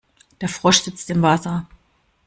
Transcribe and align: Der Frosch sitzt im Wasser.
Der 0.41 0.49
Frosch 0.49 0.79
sitzt 0.79 1.11
im 1.11 1.21
Wasser. 1.21 1.67